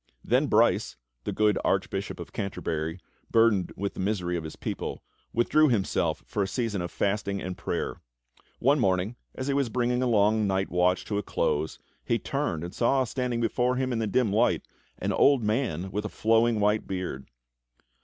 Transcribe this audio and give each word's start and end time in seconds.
Then 0.25 0.47
Brice, 0.47 0.97
the 1.25 1.31
good 1.31 1.59
Archbishop 1.63 2.19
of 2.19 2.33
Canterbury, 2.33 2.99
burdened 3.29 3.71
with 3.77 3.93
the 3.93 3.99
misery 3.99 4.35
of 4.35 4.43
his 4.43 4.55
people, 4.55 5.03
withdrew 5.31 5.69
himself 5.69 6.23
for 6.25 6.41
a 6.41 6.47
season 6.47 6.81
of 6.81 6.89
fasting 6.89 7.39
and 7.39 7.55
prayer. 7.55 8.01
One 8.57 8.79
morning, 8.79 9.15
as 9.35 9.45
he 9.47 9.53
was 9.53 9.69
bringing 9.69 10.01
a 10.01 10.07
long 10.07 10.47
night 10.47 10.71
watch 10.71 11.05
to 11.05 11.19
a 11.19 11.21
close, 11.21 11.77
he 12.03 12.17
turned 12.17 12.63
and 12.63 12.73
saw 12.73 13.03
standing 13.03 13.41
before 13.41 13.75
him 13.75 13.93
in 13.93 13.99
the 13.99 14.07
dim 14.07 14.33
light 14.33 14.63
an 14.97 15.13
old 15.13 15.43
man 15.43 15.91
with 15.91 16.03
a 16.03 16.09
flowing 16.09 16.59
white 16.59 16.87
beard. 16.87 17.29